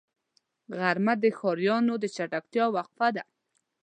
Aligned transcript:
غرمه 0.77 1.13
د 1.23 1.25
ښاريانو 1.37 1.93
د 1.99 2.05
چټکتیا 2.15 2.65
وقفه 2.75 3.07
ده 3.15 3.23